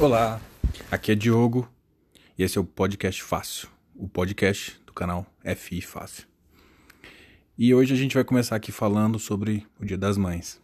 [0.00, 0.40] Olá,
[0.92, 1.68] aqui é Diogo
[2.38, 5.26] e esse é o Podcast Fácil, o podcast do canal
[5.56, 6.24] FI Fácil.
[7.58, 10.62] E hoje a gente vai começar aqui falando sobre o Dia das Mães.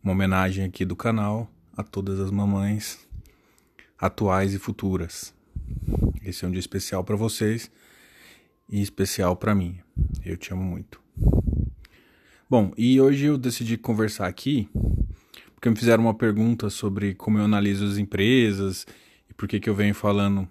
[0.00, 3.04] Uma homenagem aqui do canal a todas as mamães
[3.98, 5.34] atuais e futuras.
[6.24, 7.68] Esse é um dia especial para vocês
[8.68, 9.80] e especial para mim.
[10.24, 11.02] Eu te amo muito.
[12.48, 14.68] Bom, e hoje eu decidi conversar aqui
[15.62, 18.84] porque me fizeram uma pergunta sobre como eu analiso as empresas
[19.30, 20.48] e por que, que eu venho falando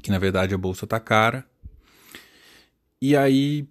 [0.00, 1.44] que na verdade a bolsa tá cara.
[3.02, 3.66] E aí,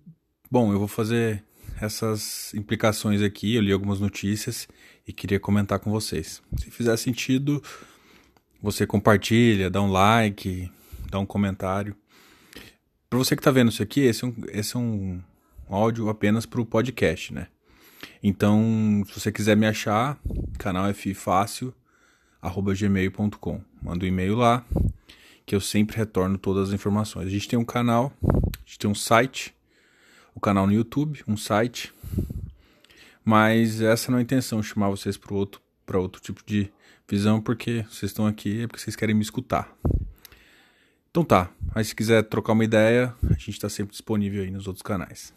[0.52, 1.41] bom, eu vou fazer
[1.80, 4.68] essas implicações aqui, eu li algumas notícias
[5.08, 6.44] e queria comentar com vocês.
[6.57, 7.63] Se fizer sentido,
[8.62, 10.70] você compartilha, dá um like,
[11.09, 11.96] dá um comentário.
[13.09, 15.21] Para você que está vendo isso aqui, esse é um, esse é um
[15.70, 17.48] áudio apenas para o podcast, né?
[18.21, 20.20] Então, se você quiser me achar,
[20.57, 21.73] canal ffácil,
[22.41, 23.62] arroba gmail.com.
[23.81, 24.66] Manda um e-mail lá,
[25.46, 27.27] que eu sempre retorno todas as informações.
[27.27, 29.55] A gente tem um canal, a gente tem um site,
[30.34, 31.93] o um canal no YouTube, um site,
[33.23, 35.62] mas essa não é a intenção, chamar vocês para outro,
[35.93, 36.71] outro tipo de
[37.10, 39.73] visão, porque vocês estão aqui é porque vocês querem me escutar.
[41.10, 44.68] Então tá, mas se quiser trocar uma ideia, a gente está sempre disponível aí nos
[44.68, 45.34] outros canais.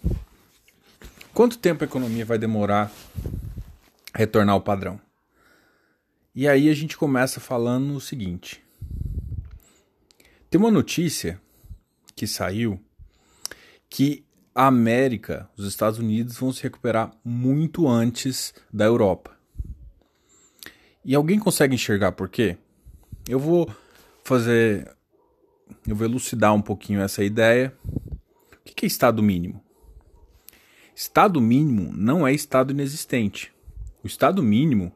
[1.33, 2.91] Quanto tempo a economia vai demorar
[4.12, 5.00] a retornar ao padrão?
[6.34, 8.62] E aí a gente começa falando o seguinte:
[10.48, 11.41] tem uma notícia
[12.17, 12.81] que saiu
[13.89, 19.36] que a América, os Estados Unidos vão se recuperar muito antes da Europa.
[21.05, 22.58] E alguém consegue enxergar por quê?
[23.28, 23.73] Eu vou
[24.25, 24.91] fazer
[25.86, 27.73] eu vou elucidar um pouquinho essa ideia.
[27.86, 29.64] O que é estado mínimo?
[31.01, 33.51] Estado mínimo não é estado inexistente.
[34.05, 34.93] O estado mínimo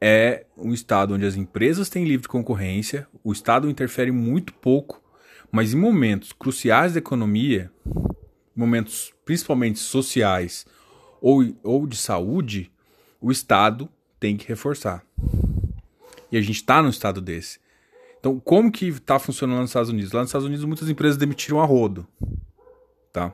[0.00, 5.00] é um estado onde as empresas têm livre concorrência, o Estado interfere muito pouco,
[5.52, 7.70] mas em momentos cruciais da economia,
[8.56, 10.66] momentos principalmente sociais
[11.20, 12.68] ou, ou de saúde,
[13.20, 13.88] o Estado
[14.18, 15.06] tem que reforçar.
[16.32, 17.60] E a gente está num estado desse.
[18.18, 20.10] Então, como que está funcionando nos Estados Unidos?
[20.10, 22.04] Lá nos Estados Unidos, muitas empresas demitiram a rodo.
[23.12, 23.32] Tá?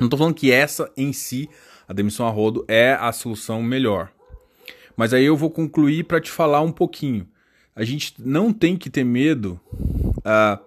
[0.00, 1.48] Não estou falando que essa em si,
[1.86, 4.10] a demissão a rodo, é a solução melhor.
[4.96, 7.28] Mas aí eu vou concluir para te falar um pouquinho.
[7.76, 9.60] A gente não tem que ter medo
[10.18, 10.58] uh,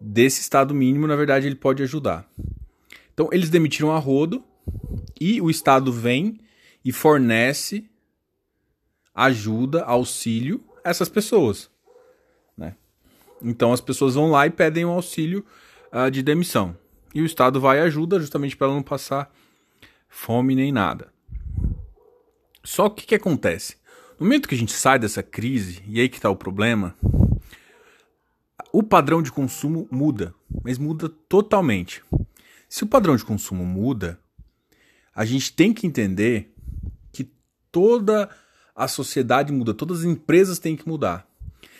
[0.00, 2.28] desse estado mínimo, na verdade, ele pode ajudar.
[3.14, 4.44] Então, eles demitiram a rodo
[5.18, 6.38] e o Estado vem
[6.84, 7.88] e fornece
[9.14, 11.72] ajuda, auxílio a essas pessoas.
[13.42, 15.44] Então as pessoas vão lá e pedem um auxílio
[15.92, 16.76] uh, de demissão.
[17.14, 19.32] E o Estado vai e ajuda justamente para ela não passar
[20.08, 21.12] fome nem nada.
[22.64, 23.76] Só que o que acontece?
[24.18, 26.94] No momento que a gente sai dessa crise, e aí que está o problema,
[28.72, 32.02] o padrão de consumo muda, mas muda totalmente.
[32.68, 34.18] Se o padrão de consumo muda,
[35.14, 36.54] a gente tem que entender
[37.12, 37.30] que
[37.70, 38.30] toda
[38.74, 41.26] a sociedade muda, todas as empresas têm que mudar.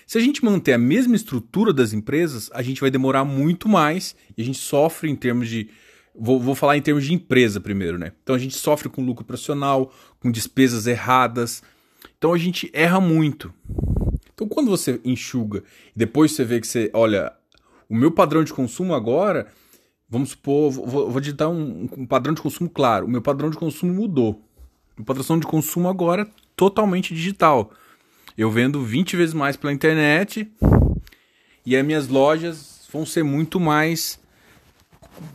[0.07, 4.15] Se a gente manter a mesma estrutura das empresas, a gente vai demorar muito mais
[4.37, 5.69] e a gente sofre em termos de.
[6.15, 8.13] Vou, vou falar em termos de empresa primeiro, né?
[8.23, 11.63] Então a gente sofre com lucro profissional, com despesas erradas.
[12.19, 13.53] Então a gente erra muito.
[14.35, 15.63] Então quando você enxuga
[15.95, 16.91] e depois você vê que você.
[16.93, 17.33] Olha,
[17.89, 19.47] o meu padrão de consumo agora.
[20.09, 23.07] Vamos supor, vou, vou digitar um, um padrão de consumo claro.
[23.07, 24.43] O meu padrão de consumo mudou.
[24.99, 27.73] O padrão de consumo agora é totalmente digital.
[28.37, 30.51] Eu vendo 20 vezes mais pela internet
[31.65, 34.21] e as minhas lojas vão ser muito mais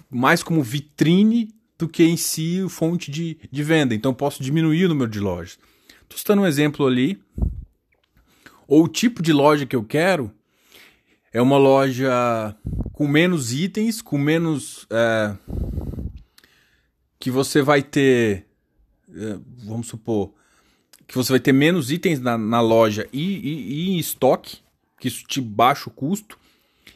[0.09, 3.93] mais como vitrine do que em si fonte de, de venda.
[3.93, 5.59] Então posso diminuir o número de lojas.
[6.03, 7.21] Estou citando um exemplo ali.
[8.67, 10.31] Ou o tipo de loja que eu quero
[11.31, 12.55] é uma loja
[12.93, 14.87] com menos itens, com menos.
[14.89, 15.35] É,
[17.19, 18.45] que você vai ter.
[19.09, 20.33] É, vamos supor
[21.07, 24.57] que você vai ter menos itens na, na loja e, e, e, em estoque,
[24.99, 26.37] que isso te baixa o custo,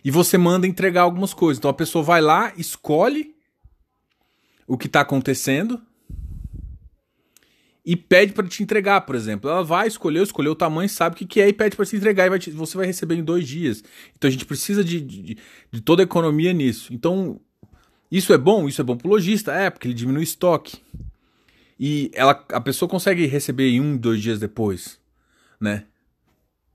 [0.03, 1.59] e você manda entregar algumas coisas.
[1.59, 3.33] Então a pessoa vai lá, escolhe
[4.67, 5.81] o que está acontecendo
[7.85, 9.49] e pede para te entregar, por exemplo.
[9.49, 11.95] Ela vai escolher, escolher o tamanho, sabe o que, que é e pede para te
[11.95, 13.83] entregar e vai te, você vai receber em dois dias.
[14.17, 15.37] Então a gente precisa de, de,
[15.71, 16.93] de toda a economia nisso.
[16.93, 17.39] Então
[18.11, 18.67] isso é bom?
[18.67, 19.53] Isso é bom para o lojista?
[19.53, 20.79] É, porque ele diminui o estoque
[21.83, 24.99] e ela, a pessoa consegue receber em um, dois dias depois,
[25.59, 25.85] né?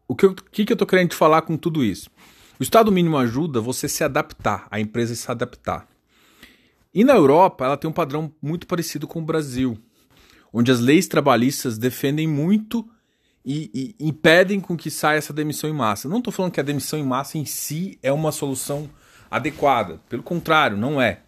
[0.09, 2.11] O que, eu, que, que eu tô querendo te falar com tudo isso?
[2.59, 5.87] O Estado mínimo ajuda você se adaptar, a empresa se adaptar.
[6.93, 9.79] E na Europa, ela tem um padrão muito parecido com o Brasil,
[10.53, 12.85] onde as leis trabalhistas defendem muito
[13.45, 16.09] e, e impedem com que saia essa demissão em massa.
[16.09, 18.91] Não estou falando que a demissão em massa em si é uma solução
[19.31, 21.21] adequada, pelo contrário, não é.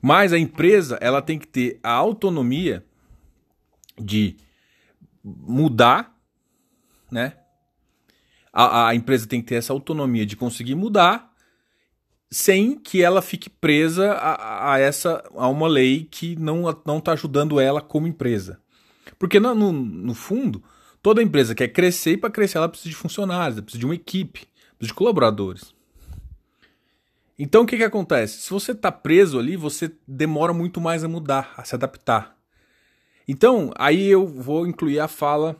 [0.00, 2.84] Mas a empresa ela tem que ter a autonomia
[4.00, 4.36] de
[5.22, 6.16] mudar,
[7.10, 7.36] né?
[8.52, 11.32] A, a, empresa tem que ter essa autonomia de conseguir mudar
[12.30, 17.12] sem que ela fique presa a, a essa a uma lei que não não está
[17.12, 18.60] ajudando ela como empresa.
[19.18, 20.62] Porque no, no, no fundo
[21.02, 23.94] Toda empresa quer crescer e para crescer ela precisa de funcionários, ela precisa de uma
[23.94, 24.46] equipe,
[24.76, 25.74] precisa de colaboradores.
[27.38, 28.42] Então o que, que acontece?
[28.42, 32.36] Se você está preso ali, você demora muito mais a mudar, a se adaptar.
[33.28, 35.54] Então, aí eu vou incluir a fala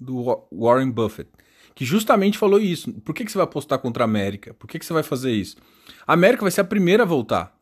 [0.00, 1.28] do Warren Buffett,
[1.74, 2.92] que justamente falou isso.
[3.00, 4.54] Por que, que você vai apostar contra a América?
[4.54, 5.56] Por que, que você vai fazer isso?
[6.06, 7.52] A América vai ser a primeira a voltar.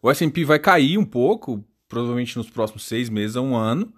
[0.00, 3.92] O S&P vai cair um pouco, provavelmente nos próximos seis meses a um ano,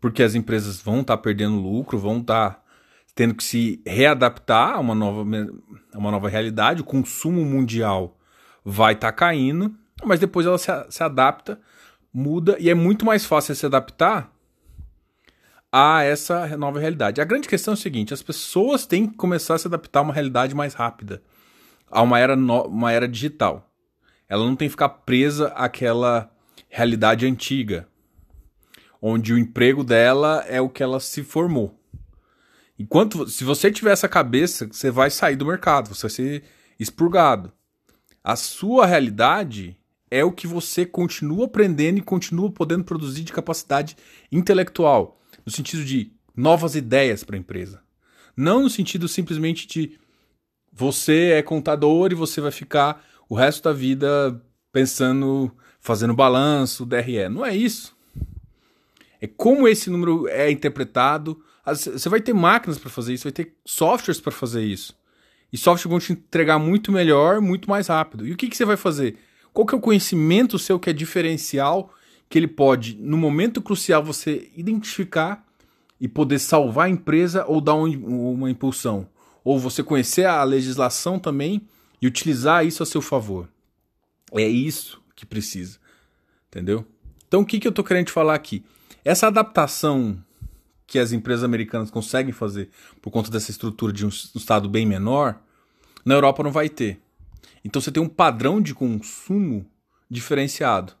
[0.00, 2.62] porque as empresas vão estar tá perdendo lucro, vão estar tá
[3.14, 5.22] tendo que se readaptar a uma nova,
[5.94, 8.18] uma nova realidade, o consumo mundial
[8.64, 9.74] vai estar tá caindo,
[10.04, 11.60] mas depois ela se, se adapta,
[12.12, 14.32] muda, e é muito mais fácil se adaptar
[15.72, 17.20] a essa nova realidade.
[17.20, 20.02] A grande questão é o seguinte: as pessoas têm que começar a se adaptar a
[20.02, 21.22] uma realidade mais rápida,
[21.90, 23.70] a uma era, no, uma era digital.
[24.28, 26.30] Ela não tem que ficar presa àquela
[26.68, 27.88] realidade antiga,
[29.00, 31.74] onde o emprego dela é o que ela se formou.
[32.78, 36.44] Enquanto se você tiver essa cabeça, você vai sair do mercado, você vai ser
[36.78, 37.52] expurgado.
[38.22, 39.76] A sua realidade
[40.10, 43.96] é o que você continua aprendendo e continua podendo produzir de capacidade
[44.30, 47.80] intelectual, no sentido de novas ideias para a empresa.
[48.36, 49.98] Não no sentido simplesmente de
[50.72, 54.40] você é contador e você vai ficar o resto da vida
[54.72, 55.50] pensando,
[55.80, 57.28] fazendo balanço, DRE.
[57.28, 57.98] Não é isso
[59.20, 61.40] é como esse número é interpretado.
[61.66, 64.96] Você vai ter máquinas para fazer isso, vai ter softwares para fazer isso.
[65.52, 68.26] E softwares vão te entregar muito melhor, muito mais rápido.
[68.26, 69.18] E o que, que você vai fazer?
[69.58, 71.92] Qual que é o conhecimento seu que é diferencial,
[72.28, 75.44] que ele pode, no momento crucial, você identificar
[76.00, 79.08] e poder salvar a empresa ou dar um, uma impulsão?
[79.42, 81.66] Ou você conhecer a legislação também
[82.00, 83.48] e utilizar isso a seu favor.
[84.30, 85.80] É isso que precisa.
[86.46, 86.86] Entendeu?
[87.26, 88.64] Então o que, que eu estou querendo te falar aqui?
[89.04, 90.22] Essa adaptação
[90.86, 92.70] que as empresas americanas conseguem fazer
[93.02, 95.36] por conta dessa estrutura de um estado bem menor,
[96.04, 97.00] na Europa não vai ter.
[97.64, 99.66] Então você tem um padrão de consumo
[100.10, 100.94] diferenciado.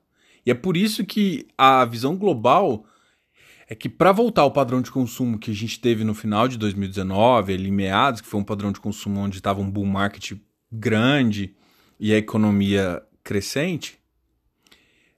[0.44, 2.84] E é por isso que a visão global
[3.68, 6.56] é que para voltar ao padrão de consumo que a gente teve no final de
[6.56, 10.32] 2019, ali meados, que foi um padrão de consumo onde estava um bull market
[10.72, 11.54] grande
[12.00, 13.98] e a economia crescente,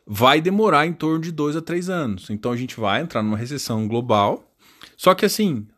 [0.05, 2.29] vai demorar em torno de dois a três anos.
[2.31, 4.53] Então a gente vai entrar numa recessão global.
[4.97, 5.69] Só que assim,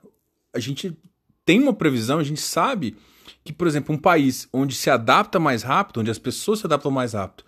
[0.55, 0.97] a gente
[1.45, 2.97] tem uma previsão, a gente sabe
[3.45, 6.91] que, por exemplo, um país onde se adapta mais rápido, onde as pessoas se adaptam
[6.91, 7.45] mais rápido,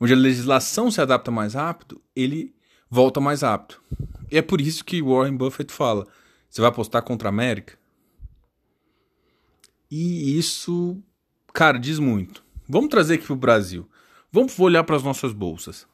[0.00, 2.54] onde a legislação se adapta mais rápido, ele
[2.88, 3.80] volta mais rápido.
[4.30, 6.06] E é por isso que Warren Buffett fala:
[6.48, 7.78] você vai apostar contra a América?
[9.90, 11.02] E isso,
[11.52, 12.42] cara, diz muito.
[12.68, 13.88] Vamos trazer aqui para o Brasil.
[14.30, 15.86] Vamos olhar para as nossas bolsas.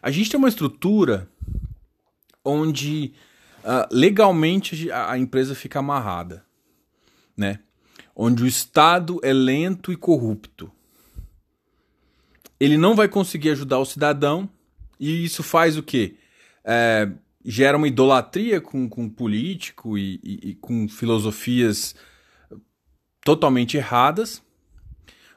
[0.00, 1.28] A gente tem uma estrutura
[2.44, 3.12] onde
[3.64, 6.44] uh, legalmente a, empresa fica amarrada,
[7.36, 7.58] né?
[8.14, 10.70] Onde o Estado é lento e corrupto.
[12.58, 14.48] Ele não vai conseguir ajudar o cidadão
[14.98, 16.16] e isso faz o quê?
[16.64, 17.10] É,
[17.44, 21.94] gera uma idolatria com, com político e, e, e com filosofias
[23.24, 24.42] totalmente erradas.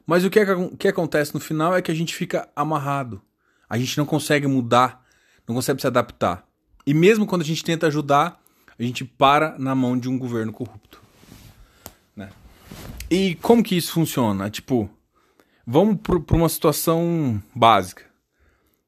[0.05, 3.21] Mas o que, é, o que acontece no final é que a gente fica amarrado.
[3.69, 5.05] A gente não consegue mudar,
[5.45, 6.47] não consegue se adaptar.
[6.85, 8.41] E mesmo quando a gente tenta ajudar,
[8.79, 11.01] a gente para na mão de um governo corrupto.
[12.15, 12.29] Né?
[13.09, 14.49] E como que isso funciona?
[14.49, 14.89] Tipo,
[15.65, 18.03] vamos para uma situação básica.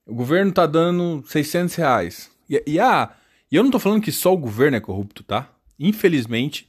[0.06, 2.32] O governo tá dando 600 reais.
[2.50, 3.16] E, e, ah,
[3.50, 5.50] e eu não tô falando que só o governo é corrupto, tá?
[5.80, 6.68] Infelizmente,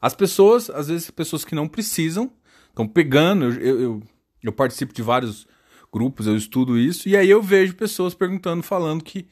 [0.00, 2.30] as pessoas, às vezes pessoas que não precisam,
[2.68, 3.46] estão pegando.
[3.46, 4.02] Eu, eu,
[4.42, 5.46] eu, participo de vários
[5.92, 9.26] grupos, eu estudo isso, e aí eu vejo pessoas perguntando, falando que,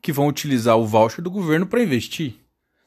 [0.00, 2.34] que vão utilizar o voucher do governo para investir.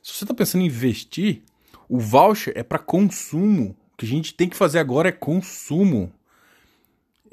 [0.03, 1.41] Se você está pensando em investir,
[1.87, 3.75] o voucher é para consumo.
[3.95, 6.11] O que a gente tem que fazer agora é consumo.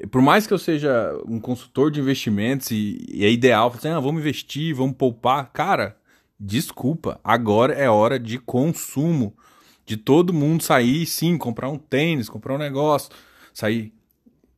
[0.09, 3.99] Por mais que eu seja um consultor de investimentos e, e é ideal, assim, ah,
[3.99, 5.97] vamos investir, vamos poupar, cara,
[6.39, 9.35] desculpa, agora é hora de consumo.
[9.85, 13.11] De todo mundo sair, sim, comprar um tênis, comprar um negócio,
[13.53, 13.93] sair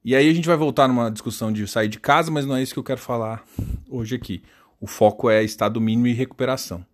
[0.06, 2.62] e aí a gente vai voltar numa discussão de sair de casa, mas não é
[2.62, 3.44] isso que eu quero falar
[3.90, 4.44] hoje aqui.
[4.80, 6.86] O foco é estado mínimo e recuperação.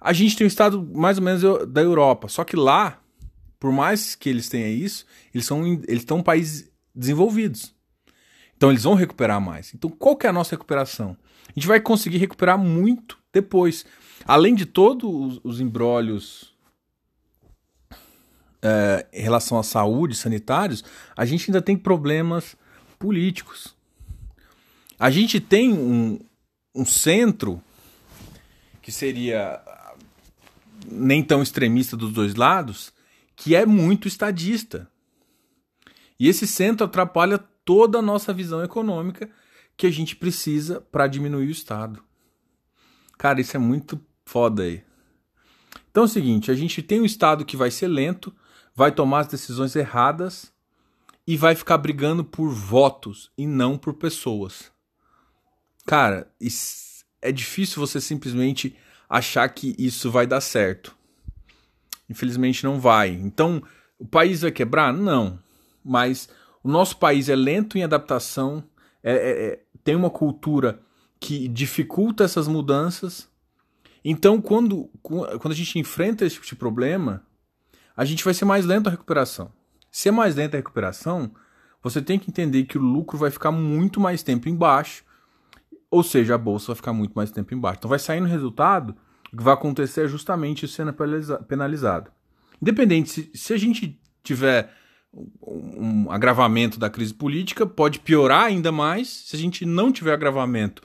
[0.00, 3.00] A gente tem um estado mais ou menos da Europa, só que lá,
[3.58, 7.74] por mais que eles tenham isso, eles são eles estão países desenvolvidos.
[8.56, 9.72] Então eles vão recuperar mais.
[9.74, 11.16] Então qual que é a nossa recuperação?
[11.48, 13.84] A gente vai conseguir recuperar muito depois.
[14.24, 16.54] Além de todos os, os embrólios
[18.62, 20.84] é, em relação à saúde, sanitários,
[21.16, 22.56] a gente ainda tem problemas
[22.98, 23.76] políticos.
[24.98, 26.18] A gente tem um,
[26.74, 27.62] um centro
[28.82, 29.60] que seria
[30.90, 32.92] nem tão extremista dos dois lados,
[33.38, 34.90] que é muito estadista.
[36.18, 39.30] E esse centro atrapalha toda a nossa visão econômica
[39.76, 42.02] que a gente precisa para diminuir o Estado.
[43.16, 44.82] Cara, isso é muito foda aí.
[45.88, 48.34] Então é o seguinte, a gente tem um Estado que vai ser lento,
[48.74, 50.52] vai tomar as decisões erradas
[51.24, 54.72] e vai ficar brigando por votos e não por pessoas.
[55.86, 56.28] Cara,
[57.22, 58.76] é difícil você simplesmente
[59.08, 60.97] achar que isso vai dar certo.
[62.08, 63.10] Infelizmente não vai.
[63.10, 63.62] Então,
[63.98, 64.92] o país vai quebrar?
[64.92, 65.38] Não.
[65.84, 66.28] Mas
[66.62, 68.64] o nosso país é lento em adaptação,
[69.02, 70.80] é, é, é, tem uma cultura
[71.20, 73.28] que dificulta essas mudanças.
[74.04, 77.22] Então, quando, quando a gente enfrenta esse tipo de problema,
[77.96, 79.52] a gente vai ser mais lento a recuperação.
[79.90, 81.32] Se é mais lenta a recuperação,
[81.82, 85.04] você tem que entender que o lucro vai ficar muito mais tempo embaixo,
[85.90, 87.78] ou seja, a bolsa vai ficar muito mais tempo embaixo.
[87.78, 88.94] Então vai sair no resultado
[89.32, 90.94] o que vai acontecer é justamente sendo
[91.46, 92.10] penalizado.
[92.60, 94.72] Independente, se, se a gente tiver
[95.42, 99.08] um agravamento da crise política, pode piorar ainda mais.
[99.08, 100.82] Se a gente não tiver agravamento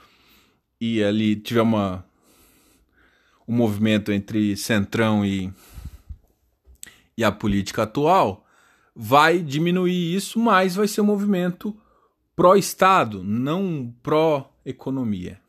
[0.79, 2.05] e ali tiver uma,
[3.47, 5.51] um movimento entre centrão e,
[7.17, 8.45] e a política atual,
[8.95, 11.75] vai diminuir isso, mas vai ser um movimento
[12.35, 15.42] pró-Estado, não pró-economia.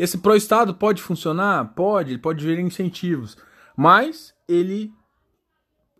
[0.00, 1.74] Esse pró-Estado pode funcionar?
[1.74, 3.36] Pode, pode vir incentivos,
[3.76, 4.90] mas ele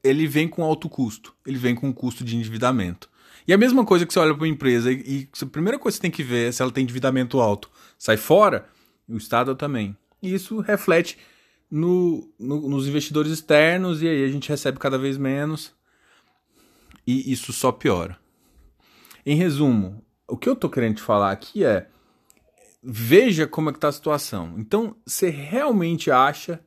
[0.02, 3.10] ele vem com alto custo, ele vem com custo de endividamento.
[3.46, 5.98] E a mesma coisa que você olha para uma empresa e, e a primeira coisa
[5.98, 7.70] que você tem que ver é se ela tem endividamento alto.
[7.98, 8.66] Sai fora,
[9.06, 9.94] o Estado também.
[10.22, 11.18] E isso reflete
[11.70, 15.74] no, no, nos investidores externos e aí a gente recebe cada vez menos
[17.06, 18.16] e isso só piora.
[19.26, 21.86] Em resumo, o que eu estou querendo te falar aqui é
[22.82, 24.54] veja como é que está a situação.
[24.58, 26.60] Então, você realmente acha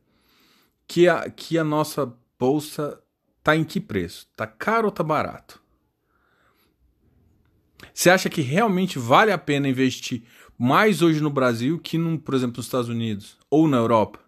[0.86, 3.00] que a, que a nossa bolsa
[3.38, 4.26] está em que preço?
[4.30, 5.62] Está caro ou está barato?
[7.92, 10.24] Você acha que realmente vale a pena investir
[10.58, 14.20] mais hoje no Brasil que, no, por exemplo, nos Estados Unidos ou na Europa?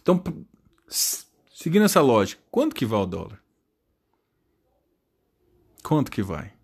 [0.00, 0.22] Então,
[0.88, 3.42] seguindo essa lógica, quanto que vai o dólar?
[5.82, 6.55] Quanto que vai?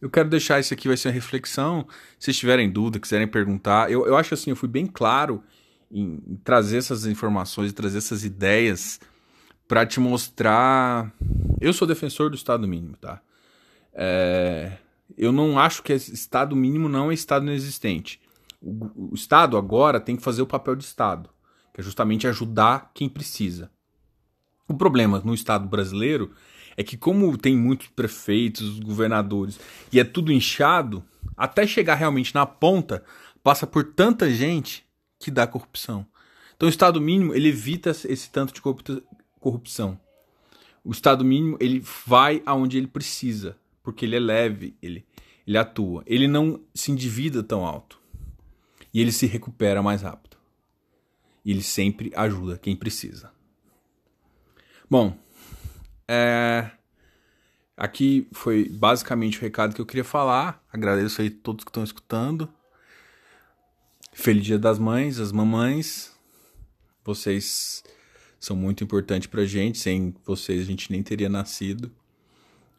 [0.00, 1.86] Eu quero deixar isso aqui, vai ser uma reflexão.
[2.18, 3.90] Se tiverem dúvida, quiserem perguntar.
[3.90, 5.42] Eu, eu acho assim, eu fui bem claro
[5.90, 9.00] em, em trazer essas informações, trazer essas ideias
[9.66, 11.12] para te mostrar.
[11.60, 13.20] Eu sou defensor do Estado mínimo, tá?
[13.92, 14.78] É...
[15.16, 18.20] Eu não acho que Estado mínimo não é Estado inexistente.
[18.60, 21.30] O, o Estado agora tem que fazer o papel de Estado,
[21.74, 23.70] que é justamente ajudar quem precisa.
[24.68, 26.30] O problema no Estado brasileiro
[26.78, 29.58] é que como tem muitos prefeitos, governadores,
[29.92, 31.04] e é tudo inchado,
[31.36, 33.04] até chegar realmente na ponta,
[33.42, 34.86] passa por tanta gente
[35.18, 36.06] que dá corrupção.
[36.56, 38.62] Então o Estado mínimo, ele evita esse tanto de
[39.40, 39.98] corrupção.
[40.84, 45.04] O Estado mínimo, ele vai aonde ele precisa, porque ele é leve, ele,
[45.44, 46.04] ele atua.
[46.06, 48.00] Ele não se endivida tão alto.
[48.94, 50.36] E ele se recupera mais rápido.
[51.44, 53.32] E ele sempre ajuda quem precisa.
[54.88, 55.18] Bom,
[56.08, 56.70] é...
[57.76, 60.64] Aqui foi basicamente o recado que eu queria falar.
[60.72, 62.52] Agradeço aí todos que estão escutando.
[64.12, 66.12] Feliz Dia das Mães, as mamães.
[67.04, 67.84] Vocês
[68.40, 69.78] são muito importantes pra gente.
[69.78, 71.92] Sem vocês a gente nem teria nascido.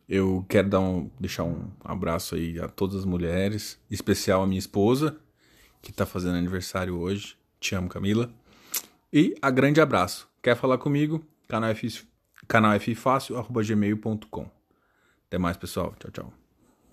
[0.07, 4.47] Eu quero dar um, deixar um abraço aí a todas as mulheres, em especial a
[4.47, 5.15] minha esposa,
[5.81, 7.37] que tá fazendo aniversário hoje.
[7.59, 8.33] Te amo, Camila.
[9.13, 10.27] E a grande abraço.
[10.41, 11.23] Quer falar comigo?
[11.47, 12.08] Canal F,
[12.49, 14.49] canal Fácil, arroba gmail.com.
[15.27, 15.95] Até mais, pessoal.
[15.99, 16.48] Tchau, tchau.